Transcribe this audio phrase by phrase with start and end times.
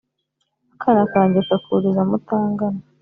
[0.73, 2.81] Akana kanjye kakuriza mutangana